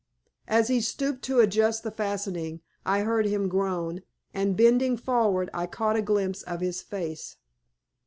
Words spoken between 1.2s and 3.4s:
to adjust the fastening I heard